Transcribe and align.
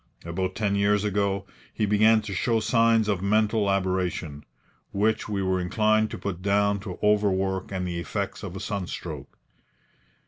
About 0.25 0.55
ten 0.55 0.73
years 0.73 1.03
ago 1.03 1.45
he 1.71 1.85
began 1.85 2.23
to 2.23 2.33
show 2.33 2.59
signs 2.59 3.07
of 3.07 3.21
mental 3.21 3.69
aberration, 3.69 4.43
which 4.91 5.29
we 5.29 5.43
were 5.43 5.59
inclined 5.61 6.09
to 6.09 6.17
put 6.17 6.41
down 6.41 6.79
to 6.79 6.97
overwork 7.03 7.71
and 7.71 7.87
the 7.87 7.99
effects 7.99 8.41
of 8.41 8.55
a 8.55 8.59
sunstroke. 8.59 9.37